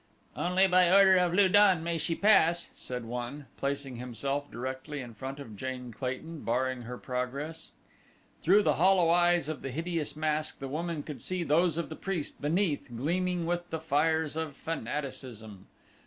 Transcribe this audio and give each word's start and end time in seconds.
"Only 0.35 0.65
by 0.65 0.89
order 0.91 1.17
of 1.17 1.31
Lu 1.35 1.47
don 1.47 1.83
may 1.83 1.99
she 1.99 2.15
pass," 2.15 2.71
said 2.73 3.05
one, 3.05 3.45
placing 3.55 3.97
himself 3.97 4.49
directly 4.49 4.99
in 4.99 5.13
front 5.13 5.39
of 5.39 5.55
Jane 5.55 5.93
Clayton, 5.93 6.39
barring 6.39 6.81
her 6.81 6.97
progress. 6.97 7.69
Through 8.41 8.63
the 8.63 8.77
hollow 8.77 9.11
eyes 9.11 9.47
of 9.47 9.61
the 9.61 9.69
hideous 9.69 10.15
mask 10.15 10.57
the 10.57 10.67
woman 10.67 11.03
could 11.03 11.21
see 11.21 11.43
those 11.43 11.77
of 11.77 11.89
the 11.89 11.95
priest 11.95 12.41
beneath 12.41 12.87
gleaming 12.95 13.45
with 13.45 13.69
the 13.69 13.77
fires 13.79 14.35
of 14.35 14.55
fanaticism. 14.55 15.67